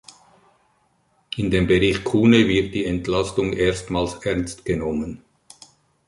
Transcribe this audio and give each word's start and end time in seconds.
In 1.37 1.51
dem 1.51 1.67
Bericht 1.67 2.05
Kuhne 2.05 2.47
wird 2.47 2.73
die 2.73 2.85
Entlastung 2.85 3.53
erstmals 3.53 4.15
ernst 4.25 4.65
genommen. 4.65 5.23